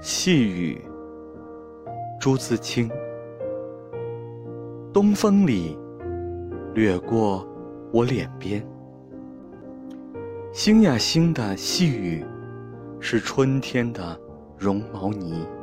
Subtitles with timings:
[0.00, 0.80] 细雨
[2.20, 2.88] 朱自清。
[4.92, 5.76] 东风里
[6.72, 7.44] 掠过
[7.92, 8.64] 我脸边。
[10.52, 12.24] 星呀星的细雨
[13.00, 14.16] 是春天的
[14.56, 15.57] 绒毛呢。